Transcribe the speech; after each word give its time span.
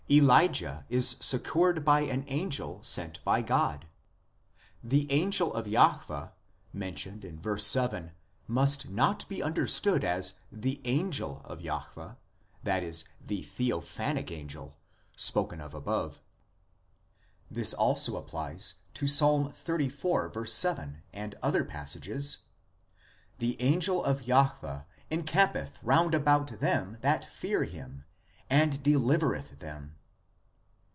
Elijah 0.09 0.85
is 0.89 1.11
succoured 1.21 1.85
by 1.85 2.01
an 2.01 2.25
angel 2.27 2.83
sent 2.83 3.23
by 3.23 3.41
God; 3.41 3.87
the 4.83 5.09
angel 5.09 5.53
of 5.53 5.67
Jahwe 5.67 6.33
mentioned 6.73 7.23
in 7.23 7.39
verse 7.39 7.65
7 7.65 8.11
must 8.45 8.89
not 8.89 9.25
be 9.29 9.41
understood 9.41 10.03
as" 10.03 10.33
the 10.51 10.81
angel 10.83 11.39
of 11.45 11.59
Jahwe" 11.59 12.17
(the 13.25 13.41
theophanic 13.41 14.31
angel) 14.31 14.75
spoken 15.15 15.61
of 15.61 15.73
above; 15.73 16.21
this 17.49 17.73
also 17.73 18.17
applies 18.17 18.75
to 18.95 19.05
Ps. 19.05 19.13
xxxiv. 19.21 20.49
7 20.49 20.89
(8 20.89 20.89
in 20.89 20.89
Hebr.) 20.91 21.01
and 21.13 21.35
other 21.41 21.63
passages:" 21.63 22.39
The 23.39 23.61
angel 23.61 24.03
of 24.03 24.23
Jahwe 24.23 24.83
encampeth 25.09 25.79
round 25.81 26.13
about 26.13 26.59
them 26.59 26.97
that 26.99 27.23
fear 27.25 27.63
Him, 27.63 28.03
and 28.49 28.83
delivereth 28.83 29.59
them." 29.59 29.95